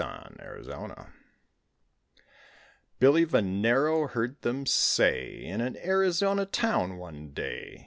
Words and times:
BILLY 0.01 0.63
VENERO 0.65 1.07
Billy 2.97 3.23
Venero 3.23 4.09
heard 4.09 4.41
them 4.41 4.65
say, 4.65 5.43
In 5.43 5.61
an 5.61 5.77
Arizona 5.77 6.47
town 6.47 6.97
one 6.97 7.33
day. 7.33 7.77